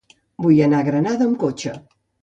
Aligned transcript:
Vull 0.45 0.61
anar 0.69 0.79
a 0.79 0.83
la 0.85 0.89
Granada 0.89 1.31
amb 1.31 1.41
cotxe. 1.47 1.81